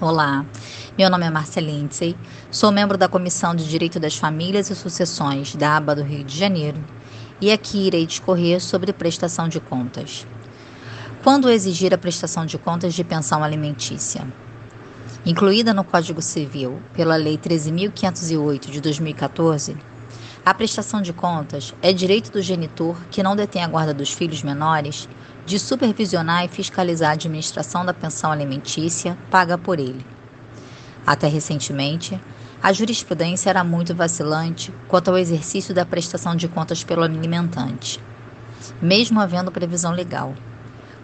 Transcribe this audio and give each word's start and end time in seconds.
Olá, 0.00 0.44
meu 0.98 1.08
nome 1.08 1.26
é 1.26 1.30
Marcia 1.30 1.62
Lindsay, 1.62 2.16
sou 2.50 2.72
membro 2.72 2.98
da 2.98 3.08
Comissão 3.08 3.54
de 3.54 3.68
Direito 3.68 4.00
das 4.00 4.16
Famílias 4.16 4.68
e 4.70 4.74
Sucessões 4.74 5.54
da 5.54 5.76
ABA 5.76 5.94
do 5.94 6.02
Rio 6.02 6.24
de 6.24 6.36
Janeiro 6.36 6.82
e 7.40 7.52
aqui 7.52 7.86
irei 7.86 8.06
discorrer 8.06 8.60
sobre 8.60 8.92
prestação 8.92 9.48
de 9.48 9.60
contas. 9.60 10.26
Quando 11.22 11.48
exigir 11.48 11.94
a 11.94 11.98
prestação 11.98 12.44
de 12.44 12.58
contas 12.58 12.94
de 12.94 13.04
pensão 13.04 13.44
alimentícia? 13.44 14.26
Incluída 15.24 15.72
no 15.72 15.84
Código 15.84 16.20
Civil 16.20 16.80
pela 16.92 17.14
Lei 17.14 17.38
13.508 17.38 18.70
de 18.70 18.80
2014, 18.80 19.76
a 20.44 20.52
prestação 20.52 21.00
de 21.00 21.12
contas 21.12 21.72
é 21.80 21.92
direito 21.92 22.32
do 22.32 22.42
genitor 22.42 22.96
que 23.12 23.22
não 23.22 23.36
detém 23.36 23.62
a 23.62 23.68
guarda 23.68 23.94
dos 23.94 24.10
filhos 24.10 24.42
menores 24.42 25.08
de 25.46 25.56
supervisionar 25.56 26.44
e 26.44 26.48
fiscalizar 26.48 27.10
a 27.10 27.12
administração 27.12 27.84
da 27.84 27.94
pensão 27.94 28.32
alimentícia 28.32 29.16
paga 29.30 29.56
por 29.56 29.78
ele. 29.78 30.04
Até 31.06 31.28
recentemente, 31.28 32.20
a 32.60 32.72
jurisprudência 32.72 33.50
era 33.50 33.62
muito 33.62 33.94
vacilante 33.94 34.74
quanto 34.88 35.12
ao 35.12 35.18
exercício 35.18 35.72
da 35.72 35.86
prestação 35.86 36.34
de 36.34 36.48
contas 36.48 36.82
pelo 36.82 37.04
alimentante, 37.04 38.00
mesmo 38.80 39.20
havendo 39.20 39.52
previsão 39.52 39.92
legal, 39.92 40.34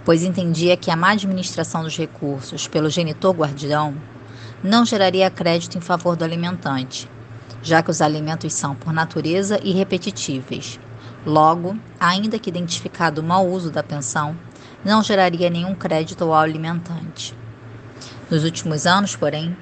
pois 0.05 0.25
entendia 0.25 0.77
que 0.77 0.91
a 0.91 0.97
má 0.97 1.11
administração 1.11 1.85
dos 1.85 1.97
recursos 1.97 2.67
pelo 2.67 2.91
genitor 2.91 3.37
guardião 3.37 3.95
não 4.65 4.85
geraria 4.85 5.31
crédito 5.31 5.79
em 5.79 5.81
favor 5.81 6.17
do 6.17 6.25
alimentante, 6.25 7.09
já 7.63 7.83
que 7.83 7.91
os 7.91 8.01
alimentos 8.01 8.55
são, 8.55 8.75
por 8.75 8.93
natureza, 8.93 9.61
irrepetíveis 9.63 10.79
Logo, 11.27 11.77
ainda 11.99 12.39
que 12.39 12.49
identificado 12.49 13.21
o 13.21 13.25
mau 13.25 13.47
uso 13.47 13.71
da 13.71 13.83
pensão, 13.83 14.37
não 14.85 15.03
geraria 15.03 15.51
nenhum 15.51 15.75
crédito 15.75 16.25
ao 16.25 16.35
alimentante. 16.35 17.35
Nos 18.31 18.45
últimos 18.45 18.87
anos, 18.87 19.17
porém, 19.17 19.57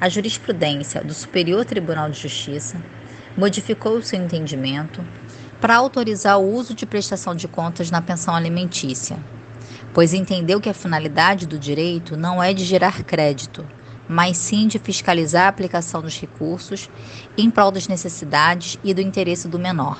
a 0.00 0.08
jurisprudência 0.08 1.04
do 1.04 1.12
Superior 1.12 1.64
Tribunal 1.64 2.10
de 2.10 2.18
Justiça 2.18 2.82
modificou 3.36 3.98
o 3.98 4.02
seu 4.02 4.18
entendimento 4.18 5.04
para 5.60 5.76
autorizar 5.76 6.40
o 6.40 6.52
uso 6.52 6.74
de 6.74 6.86
prestação 6.86 7.34
de 7.34 7.46
contas 7.46 7.90
na 7.90 8.00
pensão 8.00 8.34
alimentícia, 8.34 9.16
pois 9.92 10.14
entendeu 10.14 10.60
que 10.60 10.70
a 10.70 10.74
finalidade 10.74 11.46
do 11.46 11.58
direito 11.58 12.16
não 12.16 12.42
é 12.42 12.54
de 12.54 12.64
gerar 12.64 13.04
crédito, 13.04 13.64
mas 14.12 14.36
sim 14.36 14.66
de 14.68 14.78
fiscalizar 14.78 15.46
a 15.46 15.48
aplicação 15.48 16.00
dos 16.00 16.20
recursos 16.20 16.88
em 17.36 17.50
prol 17.50 17.70
das 17.70 17.88
necessidades 17.88 18.78
e 18.84 18.92
do 18.94 19.00
interesse 19.00 19.48
do 19.48 19.58
menor 19.58 19.98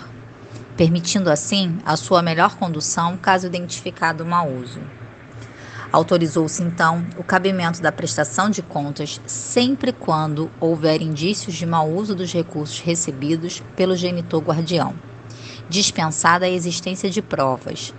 permitindo 0.77 1.31
assim 1.31 1.79
a 1.85 1.97
sua 1.97 2.23
melhor 2.23 2.57
condução 2.57 3.17
caso 3.17 3.47
identificado 3.47 4.25
mau 4.25 4.51
uso. 4.51 4.81
Autorizou-se 5.93 6.63
então 6.63 7.05
o 7.19 7.23
cabimento 7.23 7.83
da 7.83 7.93
prestação 7.93 8.49
de 8.49 8.63
contas 8.63 9.21
sempre 9.27 9.93
quando 9.93 10.51
houver 10.59 11.03
indícios 11.03 11.55
de 11.55 11.67
mau 11.67 11.91
uso 11.91 12.15
dos 12.15 12.33
recursos 12.33 12.81
recebidos 12.81 13.63
pelo 13.77 13.95
genitor 13.95 14.43
guardião, 14.43 14.95
dispensada 15.69 16.47
a 16.47 16.51
existência 16.51 17.11
de 17.11 17.21
provas. 17.21 17.93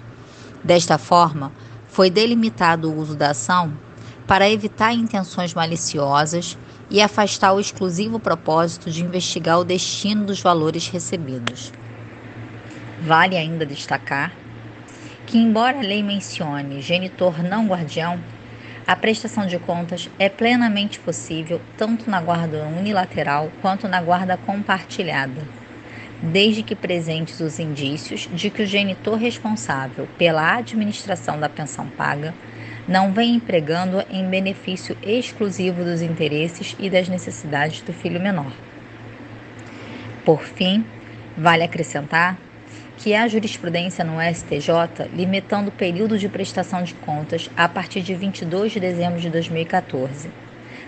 Desta 0.63 0.97
forma, 0.97 1.51
foi 1.87 2.09
delimitado 2.09 2.89
o 2.89 2.97
uso 2.97 3.15
da 3.15 3.29
ação 3.29 3.71
para 4.27 4.49
evitar 4.49 4.93
intenções 4.93 5.53
maliciosas 5.53 6.57
e 6.89 7.01
afastar 7.01 7.53
o 7.53 7.59
exclusivo 7.59 8.19
propósito 8.19 8.89
de 8.89 9.03
investigar 9.03 9.59
o 9.59 9.65
destino 9.65 10.25
dos 10.25 10.41
valores 10.41 10.87
recebidos. 10.87 11.71
Vale 13.01 13.35
ainda 13.35 13.65
destacar 13.65 14.31
que, 15.25 15.37
embora 15.37 15.79
a 15.79 15.81
lei 15.81 16.03
mencione 16.03 16.81
genitor 16.81 17.41
não 17.43 17.67
guardião, 17.67 18.19
a 18.85 18.95
prestação 18.95 19.47
de 19.47 19.57
contas 19.57 20.09
é 20.19 20.27
plenamente 20.27 20.99
possível 20.99 21.59
tanto 21.77 22.09
na 22.09 22.21
guarda 22.21 22.65
unilateral 22.65 23.49
quanto 23.61 23.87
na 23.87 24.01
guarda 24.01 24.37
compartilhada, 24.37 25.41
desde 26.21 26.63
que 26.63 26.75
presentes 26.75 27.39
os 27.39 27.59
indícios 27.59 28.29
de 28.31 28.49
que 28.49 28.63
o 28.63 28.67
genitor 28.67 29.17
responsável 29.17 30.07
pela 30.17 30.55
administração 30.55 31.39
da 31.39 31.47
pensão 31.47 31.87
paga 31.97 32.33
não 32.87 33.13
vem 33.13 33.35
empregando 33.35 34.03
em 34.09 34.27
benefício 34.27 34.97
exclusivo 35.01 35.83
dos 35.83 36.01
interesses 36.01 36.75
e 36.77 36.89
das 36.89 37.07
necessidades 37.07 37.81
do 37.81 37.93
filho 37.93 38.19
menor. 38.19 38.51
Por 40.25 40.43
fim, 40.43 40.85
vale 41.37 41.63
acrescentar 41.63 42.37
que 42.97 43.13
há 43.13 43.27
jurisprudência 43.27 44.03
no 44.03 44.21
STJ 44.21 45.09
limitando 45.13 45.69
o 45.69 45.73
período 45.73 46.17
de 46.17 46.29
prestação 46.29 46.83
de 46.83 46.93
contas 46.93 47.49
a 47.57 47.67
partir 47.67 48.01
de 48.01 48.13
22 48.13 48.73
de 48.73 48.79
dezembro 48.79 49.19
de 49.19 49.29
2014, 49.29 50.29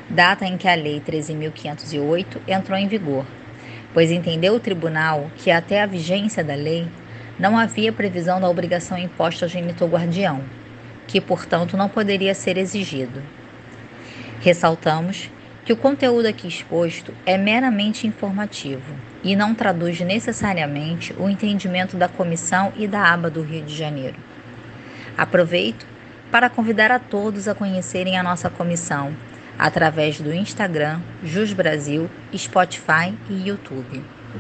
data 0.10 0.46
em 0.46 0.58
que 0.58 0.68
a 0.68 0.76
Lei 0.76 1.02
13.508 1.02 2.38
entrou 2.48 2.78
em 2.78 2.88
vigor, 2.88 3.26
pois 3.94 4.12
entendeu 4.12 4.54
o 4.54 4.60
tribunal 4.60 5.30
que 5.38 5.50
até 5.50 5.82
a 5.82 5.86
vigência 5.86 6.44
da 6.44 6.56
lei 6.56 6.88
não 7.40 7.58
havia 7.58 7.92
previsão 7.92 8.40
da 8.40 8.50
obrigação 8.50 8.98
imposta 8.98 9.46
ao 9.46 9.50
genitor 9.50 9.90
guardião, 9.90 10.44
que, 11.08 11.22
portanto, 11.22 11.78
não 11.78 11.90
poderia 11.90 12.34
ser 12.34 12.58
exigido. 12.58 13.22
Ressaltamos 14.42 15.30
que 15.66 15.74
o 15.74 15.78
conteúdo 15.78 16.28
aqui 16.28 16.48
exposto 16.48 17.12
é 17.26 17.38
meramente 17.38 18.06
informativo 18.06 18.94
e 19.24 19.36
não 19.36 19.56
traduz 19.56 20.00
necessariamente 20.02 21.16
o 21.18 21.28
entendimento 21.28 21.98
da 21.98 22.08
comissão 22.08 22.72
e 22.78 22.88
da 22.88 23.12
aba 23.12 23.30
do 23.30 23.42
Rio 23.42 23.64
de 23.64 23.76
Janeiro. 23.76 24.18
Aproveito 25.18 25.88
para 26.32 26.50
convidar 26.50 26.92
a 26.92 27.00
todos 27.00 27.48
a 27.48 27.56
conhecerem 27.56 28.18
a 28.18 28.24
nossa 28.24 28.50
comissão 28.50 29.16
através 29.58 30.20
do 30.20 30.34
Instagram, 30.34 31.00
Jus 31.24 31.54
Brasil, 31.54 32.10
Spotify 32.36 33.14
e 33.30 33.48
YouTube. 33.48 34.15